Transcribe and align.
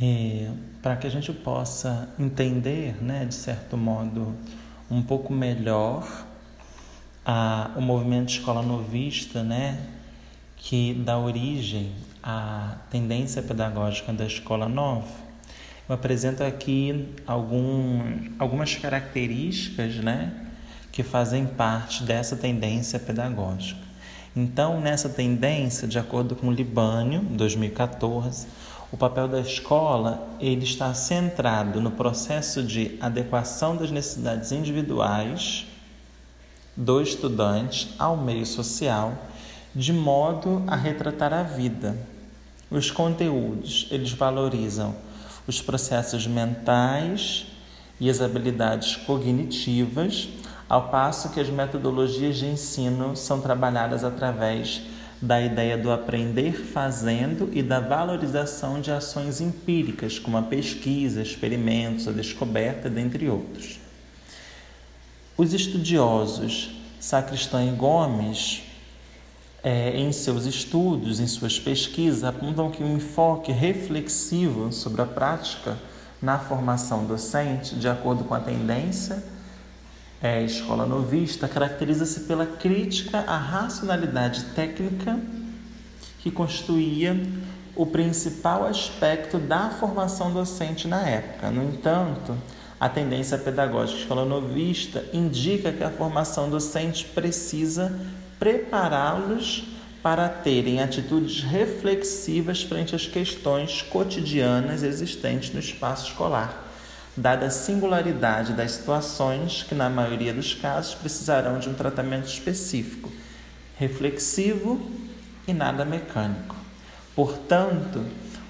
é, 0.00 0.50
para 0.82 0.96
que 0.96 1.06
a 1.06 1.10
gente 1.10 1.32
possa 1.32 2.08
entender, 2.18 3.02
né, 3.02 3.24
de 3.24 3.34
certo 3.34 3.76
modo, 3.76 4.34
um 4.90 5.02
pouco 5.02 5.32
melhor 5.32 6.26
a, 7.24 7.70
o 7.76 7.80
movimento 7.80 8.30
escola 8.30 8.62
novista, 8.62 9.42
né, 9.42 9.78
que 10.56 10.94
dá 10.94 11.18
origem 11.18 11.92
à 12.22 12.76
tendência 12.90 13.42
pedagógica 13.42 14.12
da 14.12 14.26
escola 14.26 14.68
nova. 14.68 15.26
Eu 15.88 15.94
apresento 15.94 16.42
aqui 16.42 17.14
algum, 17.26 18.00
algumas 18.38 18.74
características, 18.74 19.96
né, 19.96 20.32
que 20.92 21.02
fazem 21.02 21.46
parte 21.46 22.02
dessa 22.02 22.36
tendência 22.36 22.98
pedagógica. 22.98 23.86
Então, 24.34 24.80
nessa 24.80 25.08
tendência, 25.08 25.88
de 25.88 25.98
acordo 25.98 26.36
com 26.36 26.48
o 26.48 26.52
Libânio, 26.52 27.22
2014, 27.22 28.46
o 28.92 28.96
papel 28.96 29.26
da 29.26 29.40
escola 29.40 30.28
ele 30.40 30.64
está 30.64 30.94
centrado 30.94 31.80
no 31.80 31.90
processo 31.90 32.62
de 32.62 32.96
adequação 33.00 33.76
das 33.76 33.90
necessidades 33.90 34.52
individuais 34.52 35.66
do 36.76 37.00
estudante 37.00 37.94
ao 37.98 38.16
meio 38.16 38.46
social, 38.46 39.14
de 39.74 39.92
modo 39.92 40.62
a 40.66 40.76
retratar 40.76 41.32
a 41.32 41.42
vida. 41.42 41.96
Os 42.70 42.90
conteúdos, 42.90 43.88
eles 43.90 44.12
valorizam 44.12 44.94
os 45.46 45.62
processos 45.62 46.26
mentais 46.26 47.46
e 48.00 48.10
as 48.10 48.20
habilidades 48.20 48.96
cognitivas, 48.96 50.28
ao 50.68 50.88
passo 50.88 51.30
que 51.30 51.40
as 51.40 51.48
metodologias 51.48 52.36
de 52.36 52.46
ensino 52.46 53.16
são 53.16 53.40
trabalhadas 53.40 54.04
através 54.04 54.82
da 55.20 55.40
ideia 55.40 55.78
do 55.78 55.90
aprender 55.90 56.52
fazendo 56.52 57.50
e 57.52 57.62
da 57.62 57.80
valorização 57.80 58.80
de 58.80 58.90
ações 58.90 59.40
empíricas, 59.40 60.18
como 60.18 60.36
a 60.36 60.42
pesquisa, 60.42 61.22
experimentos, 61.22 62.06
a 62.06 62.12
descoberta, 62.12 62.90
dentre 62.90 63.28
outros. 63.28 63.78
Os 65.36 65.52
estudiosos 65.52 66.70
Sacristã 67.00 67.64
e 67.64 67.70
Gomes, 67.70 68.62
é, 69.62 69.96
em 69.96 70.10
seus 70.12 70.44
estudos, 70.44 71.20
em 71.20 71.26
suas 71.26 71.58
pesquisas, 71.58 72.24
apontam 72.24 72.70
que 72.70 72.82
um 72.82 72.96
enfoque 72.96 73.52
reflexivo 73.52 74.72
sobre 74.72 75.02
a 75.02 75.06
prática 75.06 75.76
na 76.20 76.38
formação 76.38 77.04
docente, 77.04 77.76
de 77.76 77.88
acordo 77.88 78.24
com 78.24 78.34
a 78.34 78.40
tendência 78.40 79.22
é, 80.22 80.42
escola 80.42 80.86
novista 80.86 81.46
caracteriza-se 81.46 82.20
pela 82.20 82.46
crítica 82.46 83.18
à 83.20 83.36
racionalidade 83.36 84.44
técnica 84.54 85.18
que 86.20 86.30
constituía 86.30 87.16
o 87.74 87.84
principal 87.84 88.66
aspecto 88.66 89.38
da 89.38 89.70
formação 89.70 90.32
docente 90.32 90.88
na 90.88 91.06
época. 91.06 91.50
No 91.50 91.62
entanto, 91.62 92.34
a 92.80 92.88
tendência 92.88 93.36
pedagógica 93.36 94.00
escola 94.00 94.24
novista 94.24 95.04
indica 95.12 95.72
que 95.72 95.84
a 95.84 95.90
formação 95.90 96.48
docente 96.48 97.04
precisa 97.04 97.92
prepará-los 98.38 99.64
para 100.02 100.28
terem 100.28 100.80
atitudes 100.80 101.42
reflexivas 101.42 102.62
frente 102.62 102.94
às 102.94 103.06
questões 103.06 103.82
cotidianas 103.82 104.82
existentes 104.82 105.52
no 105.52 105.60
espaço 105.60 106.08
escolar 106.08 106.66
dada 107.16 107.46
a 107.46 107.50
singularidade 107.50 108.52
das 108.52 108.72
situações 108.72 109.62
que, 109.62 109.74
na 109.74 109.88
maioria 109.88 110.34
dos 110.34 110.52
casos, 110.54 110.94
precisarão 110.94 111.58
de 111.58 111.68
um 111.68 111.74
tratamento 111.74 112.26
específico, 112.26 113.10
reflexivo 113.78 114.80
e 115.48 115.52
nada 115.54 115.84
mecânico. 115.84 116.54
Portanto, 117.14 118.04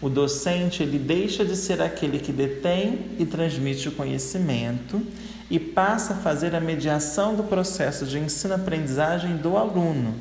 o 0.00 0.08
docente 0.08 0.82
ele 0.82 0.98
deixa 0.98 1.44
de 1.44 1.56
ser 1.56 1.80
aquele 1.82 2.18
que 2.18 2.32
detém 2.32 3.10
e 3.18 3.26
transmite 3.26 3.88
o 3.88 3.92
conhecimento 3.92 5.04
e 5.50 5.58
passa 5.58 6.14
a 6.14 6.16
fazer 6.16 6.54
a 6.54 6.60
mediação 6.60 7.34
do 7.34 7.42
processo 7.42 8.06
de 8.06 8.18
ensino-aprendizagem 8.18 9.36
do 9.36 9.56
aluno, 9.56 10.14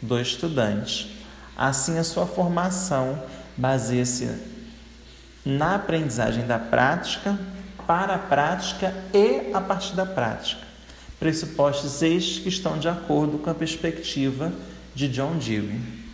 do 0.00 0.20
estudante. 0.20 1.16
Assim, 1.56 1.98
a 1.98 2.04
sua 2.04 2.26
formação 2.26 3.22
baseia-se 3.56 4.28
na 5.44 5.76
aprendizagem 5.76 6.46
da 6.46 6.58
prática 6.58 7.38
para 7.86 8.14
a 8.14 8.18
prática 8.18 8.94
e 9.14 9.52
a 9.52 9.60
partir 9.60 9.94
da 9.94 10.06
prática. 10.06 10.66
Pressupostos 11.18 12.02
estes 12.02 12.38
que 12.38 12.48
estão 12.48 12.78
de 12.78 12.88
acordo 12.88 13.38
com 13.38 13.48
a 13.48 13.54
perspectiva 13.54 14.52
de 14.94 15.08
John 15.08 15.38
Dewey. 15.38 16.05